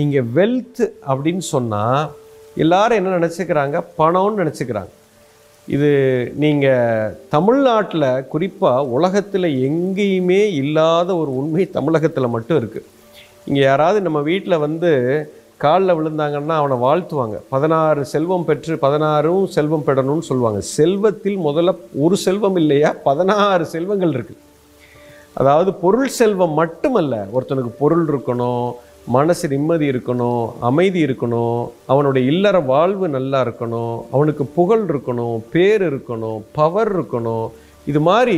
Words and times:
நீங்கள் 0.00 0.28
வெல்த் 0.38 0.84
அப்படின்னு 1.10 1.44
சொன்னால் 1.54 2.02
எல்லாரும் 2.64 2.98
என்ன 3.00 3.16
நினச்சிக்கிறாங்க? 3.18 3.76
பணம்னு 4.00 4.40
நினச்சிக்கிறாங்க. 4.42 4.92
இது 5.68 5.90
நீங்கள் 6.42 7.12
தமிழ்நாட்டில் 7.34 8.06
குறிப்பாக 8.32 8.86
உலகத்தில் 8.96 9.48
எங்கேயுமே 9.66 10.40
இல்லாத 10.62 11.08
ஒரு 11.22 11.30
உண்மை 11.40 11.64
தமிழகத்தில் 11.76 12.34
மட்டும் 12.34 12.58
இருக்குது 12.60 12.88
இங்கே 13.48 13.62
யாராவது 13.66 13.98
நம்ம 14.06 14.20
வீட்டில் 14.30 14.62
வந்து 14.64 14.90
காலில் 15.64 15.96
விழுந்தாங்கன்னா 15.98 16.54
அவனை 16.60 16.76
வாழ்த்துவாங்க. 16.84 17.36
பதினாறு 17.54 18.02
செல்வம் 18.12 18.46
பெற்று 18.48 18.74
பதினாறும் 18.84 19.42
செல்வம் 19.56 19.86
பெறணும்னு 19.88 20.28
சொல்லுவாங்க. 20.28 20.60
செல்வத்தில் 20.76 21.38
முதல்ல 21.48 21.72
ஒரு 22.04 22.16
செல்வம் 22.26 22.58
இல்லையா? 22.62 22.90
பதினாறு 23.08 23.64
செல்வங்கள் 23.74 24.14
இருக்குது 24.16 24.40
அதாவது 25.40 25.70
பொருள் 25.82 26.12
செல்வம் 26.20 26.54
மட்டுமல்ல 26.60 27.14
ஒருத்தனுக்கு 27.34 27.72
பொருள் 27.82 28.06
இருக்கணும் 28.12 28.70
மனசு 29.06 29.48
நிம்மதி 29.48 29.86
இருக்கணும் 29.90 30.52
அமைதி 30.60 31.04
இருக்கணும் 31.04 31.70
அவனுடைய 31.86 32.32
இல்லற 32.32 32.60
வாழ்வு 32.60 33.08
நல்லா 33.08 33.38
இருக்கணும் 33.44 34.04
அவனுக்கு 34.10 34.44
புகழ் 34.44 34.84
இருக்கணும் 34.90 35.38
பேர் 35.54 35.82
இருக்கணும் 35.90 36.42
பவர் 36.52 36.98
இருக்கணும். 36.98 37.48
இது 37.86 38.00
மாதிரி 38.00 38.36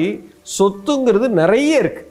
சொத்துங்கிறது 0.59 1.29
நிறைய 1.29 1.81
இருக்குது 1.83 2.11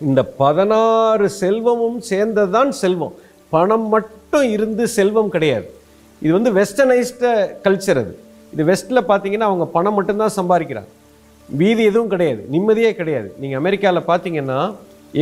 இந்த 0.00 0.24
பதினாறு 0.24 1.28
செல்வமும் 1.28 2.00
சேர்ந்தது 2.00 2.50
தான் 2.50 2.72
செல்வம். 2.72 3.14
பணம் 3.48 3.88
மட்டும் 3.88 4.50
இருந்து 4.50 4.88
செல்வம் 4.88 5.28
கிடையாது. 5.28 5.70
இது 6.22 6.32
வந்து 6.32 6.52
வெஸ்டர்னைஸ்ட 6.52 7.32
கல்ச்சர் 7.64 8.00
அது. 8.02 8.18
இது 8.52 8.64
வெஸ்ட்டில் 8.72 9.08
பார்த்தீங்கன்னா 9.10 9.48
அவங்க 9.50 9.66
பணம் 9.66 9.94
மட்டும்தான் 9.94 10.36
சம்பாதிக்கிறாங்க. 10.36 10.90
வீதி 11.48 11.82
எதுவும் 11.84 12.08
கிடையாது. 12.08 12.46
நிம்மதியே 12.48 12.94
கிடையாது. 12.94 13.32
நீங்கள் 13.40 13.60
அமெரிக்காவில் 13.62 14.08
பார்த்தீங்கன்னா 14.12 14.74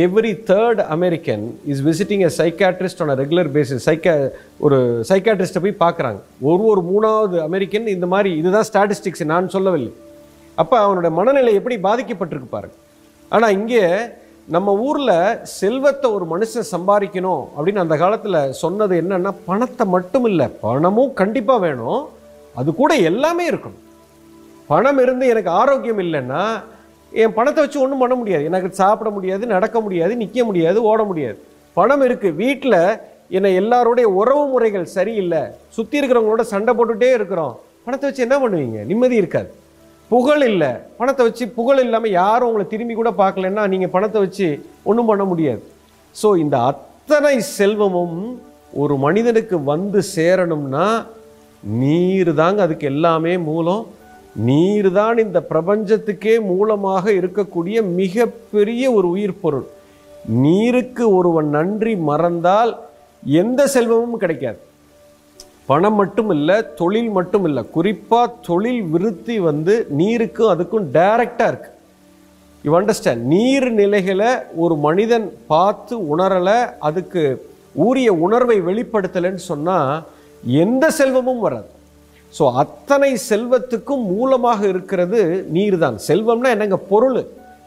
every 0.03 0.31
third 0.49 0.79
American 0.95 1.43
is 1.71 1.81
visiting 1.87 2.23
a 2.27 2.29
psychiatrist 2.39 3.01
on 3.03 3.11
a 3.13 3.15
regular 3.21 3.49
basis 3.57 3.85
psych 3.89 4.13
ஒரு 4.65 4.77
சைக்காட்ரிஸ்ட்டை 5.09 5.61
போய் 5.65 5.81
பார்க்குறாங்க. 5.83 6.19
ஒரு 6.49 6.63
ஒரு 6.71 6.81
மூணாவது 6.89 7.37
அமெரிக்கன் 7.47 7.87
இந்த 7.93 8.07
மாதிரி 8.13 8.31
இதுதான் 8.41 8.67
ஸ்டாட்டிஸ்டிக்ஸ் 8.69 9.23
நான் 9.33 9.53
சொல்லவில்லை. 9.55 9.93
அப்போ 10.61 10.75
அவனோட 10.85 11.09
மனநிலை 11.19 11.53
எப்படி 11.59 11.77
பாதிக்கப்பட்டிருக்கு 11.87 12.49
பாருங்க. 12.57 12.75
ஆனால் 13.31 13.55
இங்கே 13.59 13.83
நம்ம 14.55 14.73
ஊரில் 14.87 15.15
செல்வத்தை 15.59 16.07
ஒரு 16.17 16.25
மனுஷன் 16.33 16.71
சம்பாதிக்கணும் 16.75 17.43
அப்படின்னு 17.55 17.85
அந்த 17.85 17.95
காலத்தில் 18.03 18.39
சொன்னது 18.63 18.95
என்னென்னா 19.03 19.31
பணத்தை 19.49 19.85
மட்டும் 19.95 20.27
இல்லை 20.31 20.47
பணமும் 20.67 21.17
கண்டிப்பாக 21.21 21.63
வேணும். 21.65 22.01
அது 22.59 22.69
கூட 22.81 22.93
எல்லாமே 23.11 23.45
இருக்கணும். 23.51 23.81
பணம் 24.71 24.99
இருந்து 25.05 25.25
எனக்கு 25.33 25.51
ஆரோக்கியம் 25.61 26.01
இல்லைன்னா 26.05 26.43
என் 27.21 27.35
பணத்தை 27.37 27.59
வச்சு 27.63 27.81
ஒன்றும் 27.83 28.01
பண்ண 28.03 28.15
முடியாது. 28.21 28.45
எனக்கு 28.49 28.69
சாப்பிட 28.81 29.09
முடியாது 29.17 29.43
நடக்க 29.55 29.77
முடியாது 29.85 30.13
நிற்க 30.21 30.39
முடியாது 30.47 30.79
ஓட 30.91 31.01
முடியாது. 31.09 31.37
பணம் 31.77 32.03
இருக்குது 32.07 32.37
வீட்டில் 32.41 32.79
என்னை 33.37 33.51
எல்லாருடைய 33.61 34.07
உறவு 34.21 34.43
முறைகள் 34.53 34.87
சரியில்லை. 34.95 35.43
சுற்றி 35.75 35.99
இருக்கிறவங்களோட 35.99 36.43
சண்டை 36.53 36.73
போட்டுகிட்டே 36.77 37.11
இருக்கிறோம். 37.19 37.53
பணத்தை 37.85 38.05
வச்சு 38.09 38.25
என்ன 38.27 38.35
பண்ணுவீங்க? 38.43 38.79
நிம்மதி 38.91 39.15
இருக்காது. 39.21 39.49
புகழ் 40.11 40.43
இல்லை. 40.51 40.71
பணத்தை 40.99 41.23
வச்சு 41.27 41.45
புகழ் 41.57 41.81
இல்லாமல் 41.85 42.15
யாரும் 42.21 42.49
உங்களை 42.49 42.65
திரும்பி 42.73 42.95
கூட 42.95 43.11
பார்க்கலன்னா 43.21 43.63
நீங்கள் 43.73 43.93
பணத்தை 43.95 44.19
வச்சு 44.25 44.47
ஒன்றும் 44.89 45.09
பண்ண 45.11 45.23
முடியாது. 45.31 45.61
ஸோ 46.15 46.27
இந்த 46.43 46.55
அத்தனை 46.71 47.35
செல்வமும் 47.57 48.19
ஒரு 48.83 48.95
மனிதனுக்கு 49.05 49.57
வந்து 49.71 49.99
சேரணும்னா 50.15 50.87
நீர் 51.81 52.31
தாங்க 52.41 52.61
அதுக்கு 52.65 52.85
எல்லாமே 52.93 53.33
மூலம் 53.49 53.83
நீர் 54.47 54.91
தான் 54.91 55.17
இந்த 55.17 55.39
பிரபஞ்சத்துக்கே 55.49 56.35
மூலமாக 56.51 57.11
இருக்கக்கூடிய 57.11 57.77
மிகப்பெரிய 57.99 58.91
ஒரு 58.91 59.09
உயிர் 59.09 59.41
பொருள். 59.41 59.67
நீருக்கு 60.45 61.15
ஒருவன் 61.17 61.49
நன்றி 61.49 61.95
மறந்தால் 61.95 62.71
எந்த 63.23 63.67
செல்வமும் 63.67 64.17
கிடைக்காது. 64.17 64.59
பணம் 65.69 65.93
மட்டும் 65.93 66.31
இல்லை 66.35 66.57
தொழில் 66.75 67.09
மட்டும் 67.09 67.45
இல்லை 67.45 67.63
குறிப்பாக 67.75 68.33
தொழில் 68.47 68.83
விருத்தி 68.83 69.39
வந்து 69.39 69.87
நீருக்கும் 69.99 70.51
அதுக்கும் 70.53 70.85
டைரக்டாக 70.97 71.49
இருக்கு. 71.51 71.71
யூ 72.63 72.73
அண்டர்ஸ்டாண்ட் 72.79 73.23
நீர் 73.33 73.69
நிலைகளை 73.71 74.31
ஒரு 74.55 74.75
மனிதன் 74.75 75.31
பார்த்து 75.47 76.17
உணரலை 76.17 76.59
அதுக்கு 76.79 77.23
உரிய 77.73 78.13
உணர்வை 78.13 78.57
வெளிப்படுத்தலைன்னு 78.61 79.43
சொன்னால் 79.51 80.03
எந்த 80.43 80.91
செல்வமும் 80.91 81.39
வராது. 81.45 81.69
ஸோ 82.37 82.43
அத்தனை 82.61 83.09
செல்வத்துக்கும் 83.29 84.03
மூலமாக 84.13 84.61
இருக்கிறது 84.71 85.19
நீர் 85.55 85.77
தான் 85.83 85.97
செல்வம்னா 86.07 86.49
என்னங்க? 86.55 86.77
பொருள். 86.91 87.19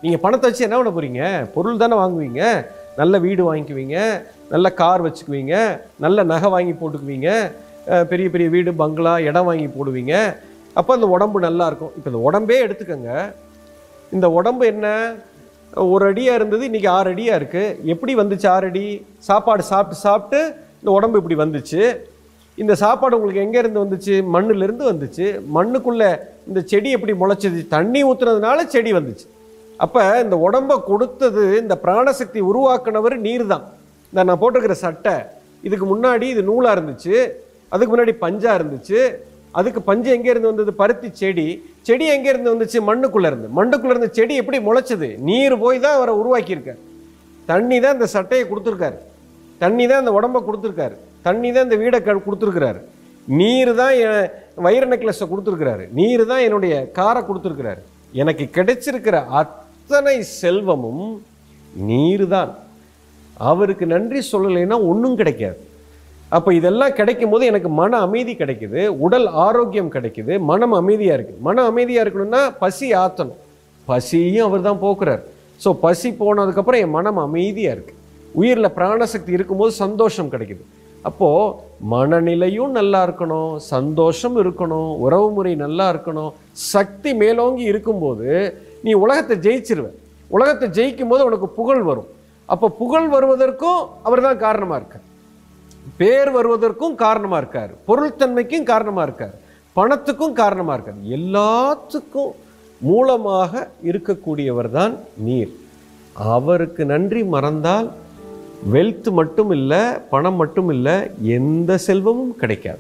நீங்கள் 0.02 0.22
பணத்தை 0.24 0.46
வச்சு 0.48 0.66
என்ன 0.66 0.76
பண்ண 0.78 0.90
போகிறீங்க 0.96 1.22
பொருள் 1.54 1.80
தானே 1.82 1.96
வாங்குவீங்க. 2.00 2.42
நல்ல 3.00 3.14
வீடு 3.24 3.42
வாங்கிக்குவீங்க. 3.48 3.96
நல்ல 4.52 4.66
கார் 4.80 5.04
வச்சுக்குவீங்க. 5.06 5.54
நல்ல 6.04 6.24
நகை 6.32 6.48
வாங்கி 6.56 6.74
போட்டுக்குவீங்க. 6.80 7.30
பெரிய 8.10 8.28
பெரிய 8.34 8.48
வீடு 8.54 8.70
பங்களா 8.82 9.14
இடம் 9.28 9.48
வாங்கி 9.48 9.68
போடுவீங்க. 9.76 10.14
அப்போ 10.78 10.90
அந்த 10.96 11.06
உடம்பு 11.14 11.38
நல்லாயிருக்கும் 11.46 11.94
இப்போ 11.96 12.08
இந்த 12.12 12.20
உடம்பே 12.28 12.58
எடுத்துக்கோங்க. 12.66 13.12
இந்த 14.16 14.26
உடம்பு 14.38 14.64
என்ன? 14.72 14.86
ஒரு 15.94 16.04
அடியாக 16.10 16.38
இருந்தது 16.38 16.62
இன்றைக்கி 16.68 16.88
ஆறு 16.96 17.08
அடியாக 17.14 17.38
இருக்குது 17.40 17.74
எப்படி 17.92 18.12
வந்துச்சு 18.20 18.46
ஆறு 18.56 18.68
அடி? 18.70 18.86
சாப்பாடு 19.28 19.62
சாப்பிட்டு 19.72 20.04
சாப்பிட்டு 20.06 20.40
இந்த 20.80 20.90
உடம்பு 20.98 21.20
இப்படி 21.20 21.38
வந்துச்சு. 21.44 21.82
இந்த 22.62 22.74
சாப்பாடு 22.82 23.16
உங்களுக்கு 23.16 23.42
எங்கேருந்து 23.44 23.82
வந்துச்சு? 23.84 24.14
மண்ணுலேருந்து 24.34 24.84
வந்துச்சு. 24.92 25.26
மண்ணுக்குள்ளே 25.56 26.10
இந்த 26.48 26.60
செடி 26.70 26.90
எப்படி 26.96 27.12
முளைச்சது? 27.22 27.60
தண்ணி 27.74 28.00
ஊற்றுனதுனால 28.08 28.64
செடி 28.74 28.92
வந்துச்சு. 28.98 29.26
அப்போ 29.84 30.02
இந்த 30.24 30.36
உடம்பை 30.46 30.76
கொடுத்தது 30.90 31.42
இந்த 31.62 31.74
பிராணசக்தி 31.84 32.40
உருவாக்குனவர் 32.50 33.16
நீர் 33.26 33.44
தான் 33.52 33.64
இந்த 34.12 34.24
நான் 34.28 34.40
போட்டிருக்கிற 34.42 34.76
சட்டை 34.84 35.16
இதுக்கு 35.66 35.86
முன்னாடி 35.92 36.26
இது 36.34 36.42
நூலாக 36.48 36.74
இருந்துச்சு 36.76 37.16
அதுக்கு 37.72 37.92
முன்னாடி 37.94 38.14
பஞ்சாக 38.24 38.58
இருந்துச்சு 38.58 39.00
அதுக்கு 39.58 39.80
பஞ்சு 39.82 40.08
எங்கேருந்து 40.14 40.50
வந்தது? 40.50 40.72
பருத்தி 40.80 41.08
செடி. 41.20 41.46
செடி 41.88 42.06
எங்கே 42.14 42.28
இருந்து 42.32 42.52
வந்துச்சு? 42.54 42.78
மண்ணுக்குள்ளே 42.88 43.28
இருந்து. 43.30 43.48
மண்ணுக்குள்ளே 43.58 43.92
இருந்து 43.94 44.10
செடி 44.18 44.34
எப்படி 44.40 44.58
முளைச்சது? 44.66 45.08
நீர் 45.28 45.54
போய் 45.62 45.84
தான் 45.84 45.96
அவரை 45.98 46.14
உருவாக்கியிருக்கார். 46.22 46.80
தண்ணி 47.46 47.76
தான் 47.84 47.96
இந்த 47.96 48.08
சட்டையை 48.14 48.44
கொடுத்துருக்காரு. 48.48 48.98
தண்ணி 49.62 49.86
தான் 49.86 50.02
இந்த 50.02 50.12
உடம்பை 50.18 50.40
கொடுத்துருக்காரு. 50.48 50.96
தண்ணி 51.26 51.48
தான் 51.54 51.66
இந்த 51.68 51.78
வீடை 51.82 51.98
க 52.00 52.14
கொடுத்துருக்கிறாரு. 52.26 52.80
நீர் 53.38 53.72
தான் 53.80 53.94
என் 54.02 54.28
வைர 54.66 54.82
நெக்லஸை 54.92 55.26
கொடுத்துருக்கிறாரு. 55.30 55.84
நீர் 55.98 56.22
தான் 56.30 56.44
என்னுடைய 56.46 56.74
காரை 56.98 57.22
கொடுத்துருக்கிறாரு. 57.28 57.82
எனக்கு 58.20 58.44
கிடைச்சிருக்கிற 58.56 59.16
அத்தனை 59.40 60.16
செல்வமும் 60.40 61.04
நீர் 61.90 62.26
தான். 62.34 62.52
அவருக்கு 63.50 63.84
நன்றி 63.94 64.20
சொல்லலைன்னா 64.32 64.76
ஒன்றும் 64.90 65.18
கிடைக்காது. 65.20 65.58
அப்போ 66.36 66.50
இதெல்லாம் 66.58 66.96
கிடைக்கும் 67.00 67.32
போது 67.32 67.44
எனக்கு 67.50 67.68
மன 67.80 67.98
அமைதி 68.06 68.32
கிடைக்குது 68.40 68.80
உடல் 69.04 69.28
ஆரோக்கியம் 69.44 69.92
கிடைக்குது 69.96 70.32
மனம் 70.50 70.74
அமைதியாக 70.80 71.16
இருக்குது 71.18 71.44
மனம் 71.46 71.68
அமைதியாக 71.70 72.04
இருக்கணும்னா 72.04 72.42
பசி 72.62 72.88
ஆற்றணும் 73.02 73.38
பசியும் 73.90 74.46
அவர் 74.48 74.66
தான் 74.66 74.82
போக்குறார். 74.86 75.22
ஸோ 75.62 75.68
பசி 75.84 76.08
போனதுக்கப்புறம் 76.22 76.82
என் 76.84 76.96
மனம் 76.98 77.20
அமைதியாக 77.26 77.76
இருக்குது 77.76 77.96
உயிரில் 78.40 78.74
பிராணசக்தி 78.78 79.32
இருக்கும்போது 79.36 79.72
சந்தோஷம் 79.84 80.32
கிடைக்குது. 80.34 80.64
அப்போது 81.06 81.54
மனநிலையும் 81.92 82.72
நல்லா 82.78 83.00
இருக்கணும் 83.06 83.56
சந்தோஷம் 83.72 84.36
இருக்கணும் 84.42 84.90
உறவுமுறை 85.04 85.52
நல்லா 85.64 85.86
இருக்கணும் 85.92 86.32
சக்தி 86.52 87.10
மேலோங்கி 87.22 87.64
இருக்கும்போது 87.72 88.28
நீ 88.84 88.92
உலகத்தை 89.04 89.36
ஜெயிச்சிருவ. 89.46 89.88
உலகத்தை 90.36 90.68
ஜெயிக்கும் 90.78 91.12
போது 91.12 91.22
உனக்கு 91.28 91.48
புகழ் 91.58 91.82
வரும். 91.90 92.08
அப்போ 92.48 92.66
புகழ் 92.80 93.08
வருவதற்கும் 93.08 93.80
அவர் 94.02 94.26
தான் 94.26 94.42
காரணமாக 94.46 94.80
இருக்கார். 94.80 95.04
பேர் 96.00 96.30
வருவதற்கும் 96.30 96.94
காரணமாக 97.04 97.40
இருக்கார். 97.42 97.72
பொருள்தன்மைக்கும் 97.88 98.68
காரணமாக 98.72 99.06
இருக்கார். 99.08 99.36
பணத்துக்கும் 99.76 100.36
காரணமாக 100.42 100.76
இருக்கார். 100.76 101.00
எல்லாத்துக்கும் 101.18 102.34
மூலமாக 102.80 103.52
இருக்கக்கூடியவர் 103.90 104.70
தான் 104.70 104.94
நீர். 105.26 105.52
அவருக்கு 106.34 106.84
நன்றி 106.84 107.22
மறந்தால் 107.34 107.88
வெல்த் 108.72 109.10
மட்டும் 109.10 109.50
இல்லை 109.50 109.78
பணம் 110.10 110.34
மட்டும் 110.34 110.68
இல்லை 110.68 110.92
எந்த 111.22 111.78
செல்வமும் 111.78 112.36
கிடைக்காது. 112.36 112.78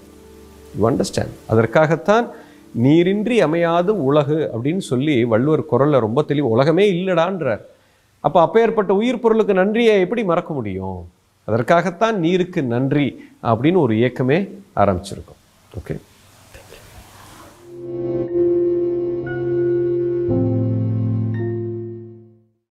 யூ 0.78 0.90
அண்டர்ஸ்டாண்ட் 0.90 1.34
அதற்காகத்தான் 1.46 2.28
நீரின்றி 2.72 3.40
அமையாது 3.40 4.04
உலகு 4.04 4.50
அப்படின்னு 4.54 4.78
சொல்லி 4.78 5.24
வள்ளுவர் 5.24 5.64
குரலில் 5.64 6.00
ரொம்ப 6.00 6.22
தெளிவு 6.22 6.48
உலகமே 6.48 6.92
இல்லடான்றார். 6.92 7.60
அப்போ 8.20 8.40
அப்பேற்பட்ட 8.40 8.94
உயிர் 8.94 9.20
பொருளுக்கு 9.20 9.54
நன்றியை 9.54 10.00
எப்படி 10.00 10.24
மறக்க 10.24 10.54
முடியும்? 10.54 11.08
அதற்காகத்தான் 11.44 12.18
நீருக்கு 12.18 12.62
நன்றி 12.62 13.24
அப்படின்னு 13.42 13.76
ஒரு 13.76 13.94
இயக்கமே 13.94 14.48
ஆரம்பிச்சிருக்கோம். 14.76 15.40
ஓகே 15.78 15.96